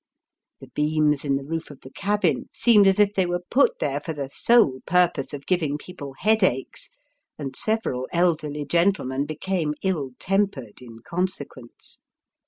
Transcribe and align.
The 0.61 0.69
beams 0.69 1.23
in 1.23 1.35
the 1.35 1.43
roof 1.43 1.69
of 1.69 1.81
the 1.81 1.91
cabin 1.91 2.49
seemed 2.51 2.87
as 2.87 2.97
if 2.99 3.13
they 3.13 3.27
were 3.27 3.43
put 3.51 3.77
there 3.77 4.01
for 4.03 4.13
the 4.13 4.31
sole 4.31 4.79
purpose 4.87 5.31
of 5.31 5.45
giving 5.45 5.77
people 5.77 6.15
headaches, 6.17 6.89
and 7.37 7.55
several 7.55 8.07
elderly 8.11 8.65
gentlemen 8.65 9.27
became 9.27 9.75
ill 9.83 10.13
tempered 10.17 10.81
in 10.81 11.01
consequence. 11.03 11.99